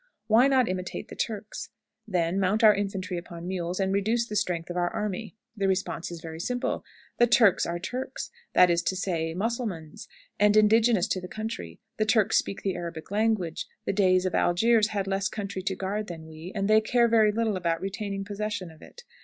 "Why 0.25 0.47
not 0.47 0.67
imitate 0.67 1.09
the 1.09 1.15
Turks, 1.15 1.69
then, 2.07 2.39
mount 2.39 2.63
our 2.63 2.73
infantry 2.73 3.19
upon 3.19 3.47
mules, 3.47 3.79
and 3.79 3.93
reduce 3.93 4.25
the 4.25 4.35
strength 4.35 4.71
of 4.71 4.75
our 4.75 4.89
army? 4.89 5.35
"The 5.55 5.67
response 5.67 6.09
is 6.09 6.21
very 6.23 6.39
simple: 6.39 6.83
"The 7.19 7.27
Turks 7.27 7.67
are 7.67 7.77
Turks 7.77 8.31
that 8.53 8.71
is 8.71 8.81
to 8.81 8.95
say, 8.95 9.35
Mussulmans 9.35 10.07
and 10.39 10.57
indigenous 10.57 11.05
to 11.09 11.21
the 11.21 11.27
country; 11.27 11.79
the 11.97 12.05
Turks 12.05 12.39
speak 12.39 12.63
the 12.63 12.73
Arabic 12.73 13.11
language; 13.11 13.67
the 13.85 13.93
Deys 13.93 14.25
of 14.25 14.33
Algiers 14.33 14.87
had 14.87 15.05
less 15.05 15.27
country 15.27 15.61
to 15.61 15.75
guard 15.75 16.07
than 16.07 16.25
we, 16.25 16.51
and 16.55 16.67
they 16.67 16.81
care 16.81 17.07
very 17.07 17.31
little 17.31 17.55
about 17.55 17.79
retaining 17.79 18.25
possession 18.25 18.71
of 18.71 18.81
it. 18.81 19.03